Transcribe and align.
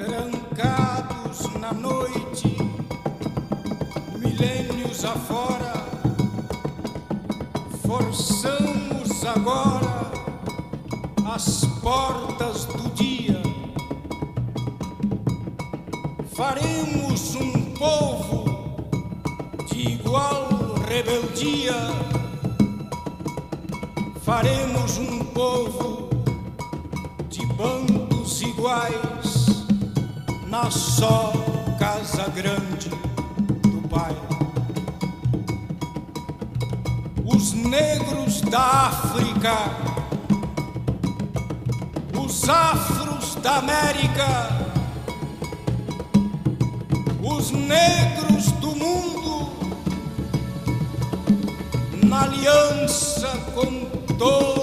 trancados 0.00 1.42
na 1.60 1.74
noite, 1.74 2.56
milênios 4.18 5.04
afora, 5.04 5.74
forçamos 7.86 9.24
agora 9.26 10.10
as 11.30 11.66
portas 11.82 12.64
do 12.64 12.88
dia. 12.94 13.42
Faremos 16.34 17.34
um 17.34 17.74
povo 17.74 18.44
de 19.68 19.92
igual 19.92 20.48
rebeldia. 20.88 21.74
Faremos 24.22 24.96
um 24.96 25.18
povo 25.24 26.08
de 27.28 27.44
bandos 27.46 28.40
iguais 28.40 29.19
na 30.50 30.68
só 30.68 31.32
casa 31.78 32.28
grande 32.28 32.88
do 32.88 33.88
Pai. 33.88 34.14
Os 37.24 37.52
negros 37.52 38.40
da 38.40 38.58
África, 38.58 39.54
os 42.20 42.48
afros 42.48 43.36
da 43.36 43.58
América, 43.58 44.48
os 47.22 47.52
negros 47.52 48.50
do 48.60 48.74
mundo, 48.74 49.52
na 52.04 52.22
aliança 52.22 53.28
com 53.54 53.84
todos 54.18 54.59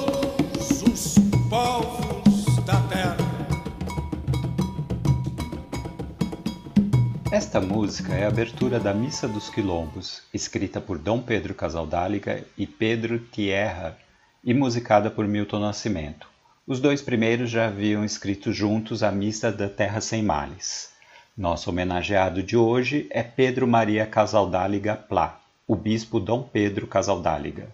Esta 7.30 7.60
música 7.60 8.14
é 8.14 8.24
a 8.24 8.30
abertura 8.30 8.80
da 8.80 8.94
Missa 8.94 9.28
dos 9.28 9.50
Quilombos, 9.50 10.24
escrita 10.34 10.80
por 10.80 10.98
Dom 10.98 11.22
Pedro 11.22 11.54
Casaldáliga 11.54 12.42
e 12.58 12.66
Pedro 12.66 13.20
Tierra 13.20 13.98
e 14.42 14.54
musicada 14.54 15.12
por 15.12 15.28
Milton 15.28 15.60
Nascimento. 15.60 16.30
Os 16.66 16.80
dois 16.80 17.02
primeiros 17.02 17.50
já 17.50 17.68
haviam 17.68 18.06
escrito 18.06 18.54
juntos 18.54 19.04
a 19.04 19.12
Missa 19.12 19.52
da 19.52 19.68
Terra 19.68 20.00
Sem 20.00 20.24
Males. 20.24 20.92
Nosso 21.38 21.70
homenageado 21.70 22.42
de 22.42 22.56
hoje 22.56 23.08
é 23.10 23.22
Pedro 23.24 23.68
Maria 23.68 24.06
Casaldáliga 24.06 24.96
Plá, 24.96 25.42
o 25.68 25.76
bispo 25.76 26.22
Dom 26.22 26.44
Pedro 26.44 26.88
Casaldáliga. 26.88 27.68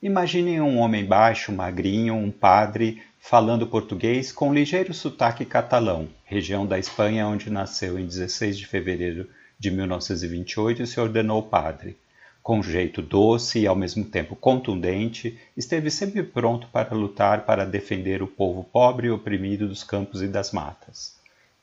Imaginem 0.00 0.60
um 0.60 0.78
homem 0.78 1.04
baixo, 1.04 1.50
magrinho, 1.50 2.14
um 2.14 2.30
padre, 2.30 3.02
falando 3.26 3.66
português 3.66 4.30
com 4.30 4.52
ligeiro 4.52 4.92
sotaque 4.92 5.46
catalão, 5.46 6.10
região 6.26 6.66
da 6.66 6.78
Espanha 6.78 7.26
onde 7.26 7.48
nasceu 7.48 7.98
em 7.98 8.04
16 8.04 8.58
de 8.58 8.66
fevereiro 8.66 9.30
de 9.58 9.70
1928 9.70 10.82
e 10.82 10.86
se 10.86 11.00
ordenou 11.00 11.42
padre. 11.42 11.96
Com 12.42 12.62
jeito 12.62 13.00
doce 13.00 13.60
e 13.60 13.66
ao 13.66 13.74
mesmo 13.74 14.04
tempo 14.04 14.36
contundente, 14.36 15.38
esteve 15.56 15.90
sempre 15.90 16.22
pronto 16.22 16.68
para 16.70 16.94
lutar 16.94 17.46
para 17.46 17.64
defender 17.64 18.22
o 18.22 18.26
povo 18.26 18.62
pobre 18.62 19.06
e 19.06 19.10
oprimido 19.10 19.66
dos 19.66 19.82
campos 19.82 20.20
e 20.20 20.28
das 20.28 20.52
matas. 20.52 21.16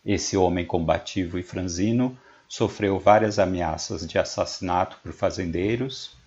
Esse 0.03 0.35
homem 0.35 0.65
combativo 0.65 1.37
e 1.37 1.43
franzino 1.43 2.17
sofreu 2.47 2.99
várias 2.99 3.37
ameaças 3.37 4.07
de 4.07 4.17
assassinato 4.17 4.97
por 5.03 5.13
fazendeiros 5.13 6.17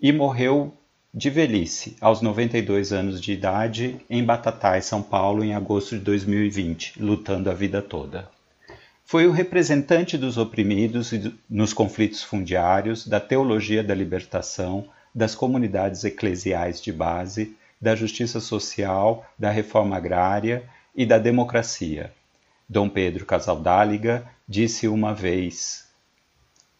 e 0.00 0.10
morreu 0.12 0.74
de 1.14 1.28
velhice, 1.28 1.94
aos 2.00 2.22
92 2.22 2.90
anos 2.90 3.20
de 3.20 3.32
idade, 3.32 4.00
em 4.08 4.24
Batatais, 4.24 4.86
São 4.86 5.02
Paulo, 5.02 5.44
em 5.44 5.54
agosto 5.54 5.98
de 5.98 6.00
2020, 6.02 7.02
lutando 7.02 7.50
a 7.50 7.54
vida 7.54 7.82
toda. 7.82 8.30
Foi 9.04 9.26
o 9.26 9.30
representante 9.30 10.16
dos 10.16 10.38
oprimidos 10.38 11.12
nos 11.50 11.74
conflitos 11.74 12.22
fundiários, 12.22 13.06
da 13.06 13.20
teologia 13.20 13.84
da 13.84 13.94
libertação, 13.94 14.88
das 15.14 15.34
comunidades 15.34 16.02
eclesiais 16.02 16.80
de 16.80 16.90
base, 16.90 17.54
da 17.78 17.94
justiça 17.94 18.40
social, 18.40 19.26
da 19.38 19.50
reforma 19.50 19.96
agrária 19.98 20.64
e 20.96 21.04
da 21.04 21.18
democracia. 21.18 22.10
Dom 22.66 22.88
Pedro 22.88 23.26
Casaldáliga 23.26 24.26
disse 24.48 24.88
uma 24.88 25.12
vez: 25.12 25.91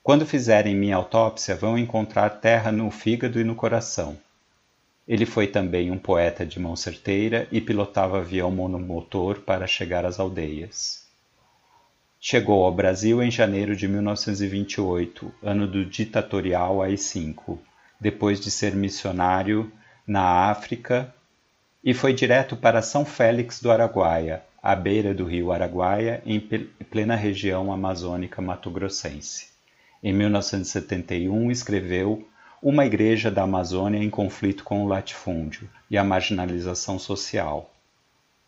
quando 0.02 0.26
fizerem 0.26 0.74
minha 0.74 0.96
autópsia, 0.96 1.54
vão 1.54 1.78
encontrar 1.78 2.28
terra 2.28 2.72
no 2.72 2.90
fígado 2.90 3.40
e 3.40 3.44
no 3.44 3.54
coração. 3.54 4.18
Ele 5.06 5.24
foi 5.24 5.46
também 5.46 5.92
um 5.92 5.98
poeta 5.98 6.44
de 6.44 6.58
mão 6.58 6.74
certeira 6.74 7.46
e 7.52 7.60
pilotava 7.60 8.18
avião 8.18 8.50
monomotor 8.50 9.40
para 9.42 9.66
chegar 9.66 10.04
às 10.04 10.18
aldeias. 10.18 11.06
Chegou 12.20 12.64
ao 12.64 12.72
Brasil 12.72 13.22
em 13.22 13.30
janeiro 13.30 13.76
de 13.76 13.86
1928, 13.86 15.32
ano 15.40 15.68
do 15.68 15.84
ditatorial 15.84 16.82
AI-5, 16.82 17.58
depois 18.00 18.40
de 18.40 18.50
ser 18.50 18.74
missionário 18.74 19.72
na 20.04 20.50
África, 20.50 21.14
e 21.82 21.94
foi 21.94 22.12
direto 22.12 22.56
para 22.56 22.82
São 22.82 23.04
Félix 23.04 23.60
do 23.60 23.70
Araguaia, 23.70 24.42
à 24.60 24.74
beira 24.74 25.14
do 25.14 25.24
rio 25.24 25.52
Araguaia, 25.52 26.22
em 26.26 26.40
plena 26.40 27.14
região 27.14 27.72
amazônica 27.72 28.42
mato-grossense. 28.42 29.51
Em 30.04 30.12
1971, 30.12 31.48
escreveu 31.52 32.26
Uma 32.60 32.84
Igreja 32.84 33.30
da 33.30 33.42
Amazônia 33.42 34.02
em 34.02 34.10
Conflito 34.10 34.64
com 34.64 34.82
o 34.82 34.88
Latifúndio 34.88 35.70
e 35.88 35.96
a 35.96 36.02
Marginalização 36.02 36.98
Social. 36.98 37.72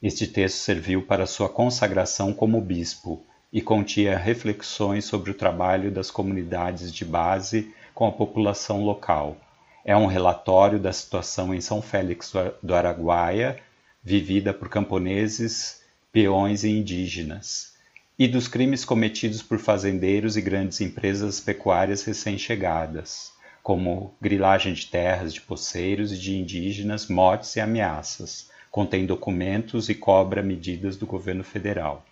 Este 0.03 0.27
texto 0.27 0.57
serviu 0.57 1.03
para 1.03 1.29
sua 1.29 1.49
consagração 1.49 2.33
como 2.33 2.61
bispo 2.61 3.25
e 3.53 3.61
continha 3.61 4.19
reflexões 4.19 5.05
sobre 5.05 5.31
o 5.31 5.35
trabalho 5.35 5.93
das 5.93 6.11
comunidades 6.11 6.93
de 6.93 7.05
base 7.05 7.73
com 7.95 8.05
a 8.05 8.11
população 8.11 8.85
local. 8.85 9.37
É 9.85 9.97
um 9.97 10.07
relatório 10.07 10.81
da 10.81 10.93
situação 10.93 11.55
em 11.55 11.61
São 11.61 11.81
Félix 11.81 12.33
do 12.61 12.75
Araguaia, 12.75 13.61
vivida 14.03 14.53
por 14.53 14.69
camponeses, 14.69 15.83
peões 16.11 16.65
e 16.65 16.71
indígenas 16.71 17.74
e 18.17 18.29
dos 18.29 18.47
crimes 18.47 18.85
cometidos 18.85 19.43
por 19.43 19.59
fazendeiros 19.59 20.37
e 20.37 20.41
grandes 20.41 20.81
empresas 20.81 21.41
pecuárias 21.41 22.05
recém-chegadas, 22.05 23.33
como 23.61 24.15
grilagem 24.21 24.73
de 24.73 24.87
terras 24.87 25.35
de 25.35 25.41
poceiros 25.41 26.13
e 26.13 26.19
de 26.19 26.37
indígenas, 26.37 27.09
mortes 27.09 27.57
e 27.57 27.61
ameaças, 27.61 28.51
contém 28.71 29.05
documentos 29.05 29.89
e 29.89 29.95
cobra 29.95 30.43
medidas 30.43 30.97
do 30.97 31.07
governo 31.07 31.43
federal. 31.43 32.05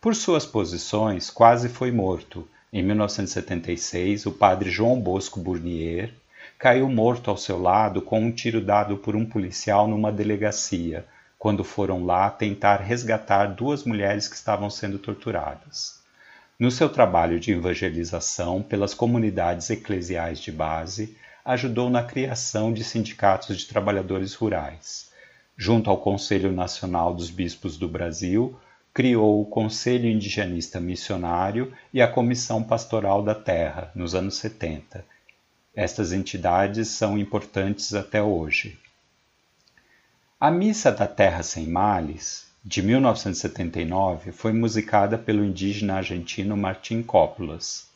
Por 0.00 0.14
suas 0.14 0.46
posições, 0.46 1.28
quase 1.28 1.68
foi 1.68 1.90
morto. 1.90 2.48
Em 2.72 2.82
1976, 2.82 4.26
o 4.26 4.32
padre 4.32 4.70
João 4.70 5.00
Bosco 5.00 5.40
Burnier 5.40 6.12
caiu 6.58 6.88
morto 6.88 7.30
ao 7.30 7.36
seu 7.36 7.60
lado 7.60 8.00
com 8.00 8.20
um 8.20 8.30
tiro 8.30 8.60
dado 8.60 8.96
por 8.96 9.14
um 9.14 9.26
policial 9.26 9.86
numa 9.86 10.12
delegacia, 10.12 11.04
quando 11.38 11.62
foram 11.62 12.04
lá 12.04 12.30
tentar 12.30 12.76
resgatar 12.76 13.46
duas 13.54 13.84
mulheres 13.84 14.28
que 14.28 14.36
estavam 14.36 14.70
sendo 14.70 14.98
torturadas. 14.98 16.00
No 16.58 16.70
seu 16.70 16.88
trabalho 16.88 17.38
de 17.38 17.52
evangelização 17.52 18.62
pelas 18.62 18.94
comunidades 18.94 19.68
eclesiais 19.68 20.40
de 20.40 20.50
base, 20.50 21.16
ajudou 21.44 21.90
na 21.90 22.02
criação 22.02 22.72
de 22.72 22.82
sindicatos 22.82 23.58
de 23.58 23.66
trabalhadores 23.66 24.34
rurais. 24.34 25.10
Junto 25.56 25.90
ao 25.90 25.98
Conselho 25.98 26.50
Nacional 26.50 27.14
dos 27.14 27.30
Bispos 27.30 27.76
do 27.76 27.88
Brasil, 27.88 28.58
criou 28.92 29.42
o 29.42 29.44
Conselho 29.46 30.08
Indigenista 30.08 30.80
Missionário 30.80 31.72
e 31.92 32.00
a 32.00 32.08
Comissão 32.08 32.62
Pastoral 32.62 33.22
da 33.22 33.34
Terra, 33.34 33.90
nos 33.94 34.14
anos 34.14 34.36
70. 34.36 35.04
Estas 35.74 36.12
entidades 36.12 36.88
são 36.88 37.18
importantes 37.18 37.92
até 37.92 38.22
hoje. 38.22 38.78
A 40.38 40.50
Missa 40.50 40.92
da 40.92 41.06
Terra 41.06 41.42
Sem 41.42 41.66
Males, 41.66 42.46
de 42.62 42.82
1979, 42.82 44.32
foi 44.32 44.52
musicada 44.52 45.16
pelo 45.16 45.42
indígena 45.42 45.94
argentino 45.94 46.54
Martín 46.54 47.02
Coppolas. 47.02 47.88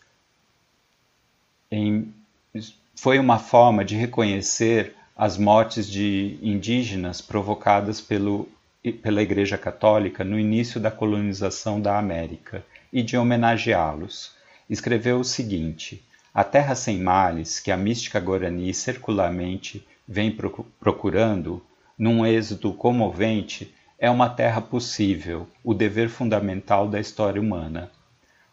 Foi 2.96 3.18
uma 3.18 3.38
forma 3.38 3.84
de 3.84 3.94
reconhecer 3.94 4.94
as 5.14 5.36
mortes 5.36 5.86
de 5.86 6.38
indígenas 6.40 7.20
provocadas 7.20 8.00
pelo, 8.00 8.48
pela 9.02 9.20
Igreja 9.20 9.58
Católica 9.58 10.24
no 10.24 10.40
início 10.40 10.80
da 10.80 10.90
colonização 10.90 11.78
da 11.78 11.98
América 11.98 12.64
e 12.90 13.02
de 13.02 13.18
homenageá-los. 13.18 14.32
Escreveu 14.68 15.20
o 15.20 15.24
seguinte: 15.24 16.02
A 16.32 16.42
terra 16.42 16.74
sem 16.74 16.98
males, 17.00 17.60
que 17.60 17.70
a 17.70 17.76
mística 17.76 18.18
guarani 18.18 18.72
circularmente 18.72 19.86
vem 20.08 20.34
procurando, 20.80 21.62
num 22.00 22.24
êxodo 22.24 22.72
comovente, 22.72 23.74
é 23.98 24.08
uma 24.08 24.30
terra 24.30 24.62
possível, 24.62 25.46
o 25.62 25.74
dever 25.74 26.08
fundamental 26.08 26.88
da 26.88 26.98
história 26.98 27.38
humana. 27.38 27.90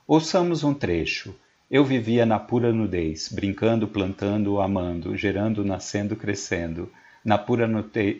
Ouçamos 0.05 0.65
um 0.65 0.73
trecho. 0.73 1.33
Eu 1.71 1.85
vivia 1.85 2.25
na 2.25 2.39
pura 2.39 2.73
nudez, 2.73 3.29
brincando, 3.31 3.87
plantando, 3.87 4.59
amando, 4.59 5.15
gerando, 5.15 5.63
nascendo, 5.63 6.13
crescendo, 6.13 6.91
na 7.23 7.37
pura 7.37 7.65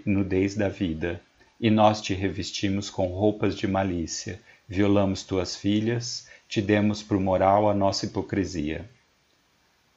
nudez 0.05 0.55
da 0.55 0.69
vida. 0.69 1.19
E 1.59 1.69
nós 1.69 1.99
te 1.99 2.13
revestimos 2.13 2.89
com 2.89 3.07
roupas 3.07 3.53
de 3.53 3.67
malícia, 3.67 4.39
violamos 4.65 5.23
tuas 5.23 5.57
filhas, 5.57 6.25
te 6.47 6.61
demos 6.61 7.03
por 7.03 7.19
moral 7.19 7.69
a 7.69 7.73
nossa 7.73 8.05
hipocrisia. 8.05 8.89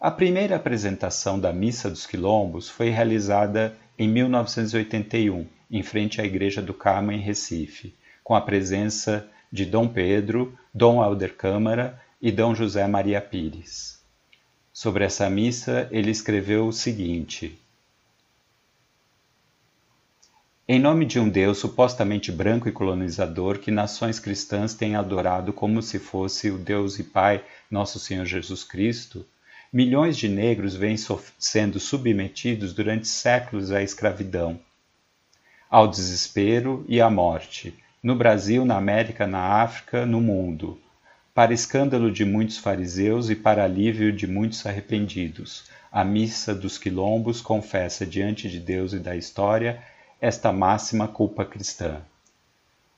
A 0.00 0.10
primeira 0.10 0.56
apresentação 0.56 1.38
da 1.38 1.52
Missa 1.52 1.88
dos 1.88 2.04
Quilombos 2.04 2.68
foi 2.68 2.88
realizada 2.88 3.76
em 4.00 4.08
1981, 4.08 5.46
em 5.70 5.82
frente 5.82 6.22
à 6.22 6.24
Igreja 6.24 6.62
do 6.62 6.72
Carmo, 6.72 7.12
em 7.12 7.18
Recife, 7.18 7.94
com 8.24 8.34
a 8.34 8.40
presença 8.40 9.28
de 9.52 9.66
Dom 9.66 9.86
Pedro, 9.86 10.58
Dom 10.72 11.02
Alder 11.02 11.36
Câmara 11.36 12.00
e 12.18 12.32
Dom 12.32 12.54
José 12.54 12.86
Maria 12.86 13.20
Pires. 13.20 14.00
Sobre 14.72 15.04
essa 15.04 15.28
missa, 15.28 15.86
ele 15.90 16.10
escreveu 16.10 16.66
o 16.66 16.72
seguinte: 16.72 17.60
Em 20.66 20.78
nome 20.78 21.04
de 21.04 21.20
um 21.20 21.28
Deus 21.28 21.58
supostamente 21.58 22.32
branco 22.32 22.70
e 22.70 22.72
colonizador 22.72 23.58
que 23.58 23.70
nações 23.70 24.18
cristãs 24.18 24.72
têm 24.72 24.96
adorado 24.96 25.52
como 25.52 25.82
se 25.82 25.98
fosse 25.98 26.50
o 26.50 26.56
Deus 26.56 26.98
e 26.98 27.04
Pai, 27.04 27.44
nosso 27.70 27.98
Senhor 27.98 28.24
Jesus 28.24 28.64
Cristo, 28.64 29.26
milhões 29.72 30.16
de 30.16 30.28
negros 30.28 30.74
vêm 30.74 30.96
sendo 31.38 31.78
submetidos 31.78 32.72
durante 32.72 33.06
séculos 33.06 33.70
à 33.70 33.82
escravidão, 33.82 34.58
ao 35.68 35.86
desespero 35.86 36.84
e 36.88 37.00
à 37.00 37.08
morte, 37.08 37.74
no 38.02 38.16
Brasil, 38.16 38.64
na 38.64 38.76
América, 38.76 39.26
na 39.26 39.62
África, 39.62 40.04
no 40.04 40.20
mundo, 40.20 40.80
para 41.32 41.54
escândalo 41.54 42.10
de 42.10 42.24
muitos 42.24 42.58
fariseus 42.58 43.30
e 43.30 43.36
para 43.36 43.62
alívio 43.62 44.12
de 44.12 44.26
muitos 44.26 44.66
arrependidos. 44.66 45.64
A 45.92 46.04
missa 46.04 46.54
dos 46.54 46.76
quilombos 46.76 47.40
confessa 47.40 48.04
diante 48.04 48.48
de 48.48 48.58
Deus 48.58 48.92
e 48.92 48.98
da 48.98 49.14
história 49.14 49.82
esta 50.20 50.52
máxima 50.52 51.06
culpa 51.06 51.44
cristã. 51.44 52.00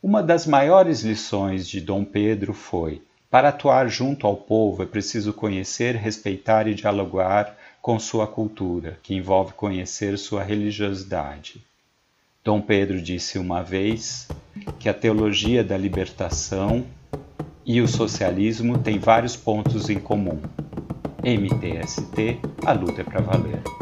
Uma 0.03 0.23
das 0.23 0.47
maiores 0.47 1.03
lições 1.03 1.69
de 1.69 1.81
Dom 1.81 2.05
Pedro 2.05 2.53
foi: 2.53 3.03
para 3.33 3.49
atuar 3.49 3.89
junto 3.89 4.27
ao 4.27 4.37
povo 4.37 4.83
é 4.83 4.87
preciso 4.87 5.33
conhecer, 5.33 5.97
respeitar 5.97 6.69
e 6.69 6.75
dialogar 6.75 7.57
com 7.81 7.99
sua 7.99 8.27
cultura, 8.27 8.99
que 9.03 9.15
envolve 9.15 9.55
conhecer 9.55 10.19
sua 10.19 10.43
religiosidade. 10.43 11.65
Dom 12.45 12.61
Pedro 12.61 13.01
disse 13.01 13.39
uma 13.39 13.63
vez 13.63 14.29
que 14.79 14.87
a 14.87 14.93
teologia 14.93 15.65
da 15.65 15.79
libertação 15.79 16.85
e 17.65 17.81
o 17.81 17.89
socialismo 17.89 18.77
têm 18.77 18.99
vários 18.99 19.35
pontos 19.35 19.89
em 19.89 19.99
comum. 19.99 20.39
MTST, 21.25 22.39
a 22.67 22.73
luta 22.73 23.01
é 23.01 23.05
para 23.05 23.23
valer. 23.23 23.82